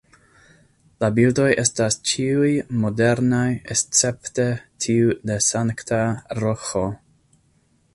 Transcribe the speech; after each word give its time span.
La 1.03 1.09
bildoj 1.19 1.49
estas 1.63 1.97
ĉiuj 2.13 2.49
modernaj 2.85 3.45
escepte 3.77 4.49
tiu 4.87 5.17
de 5.31 5.39
Sankta 5.53 6.05
Roĥo. 6.43 6.89